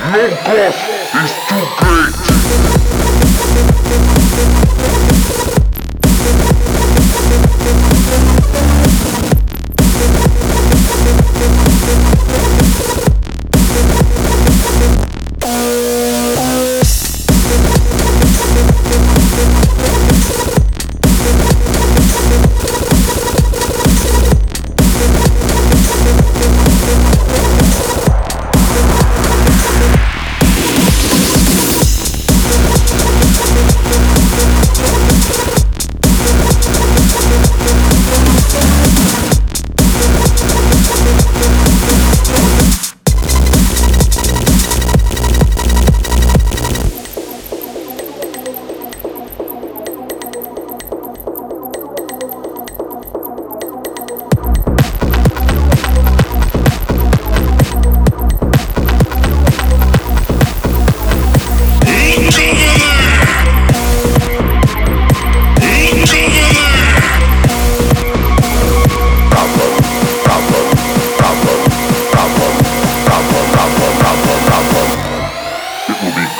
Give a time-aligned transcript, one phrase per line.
[0.00, 0.76] No boss
[1.14, 2.10] is too great.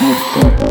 [0.00, 0.69] Música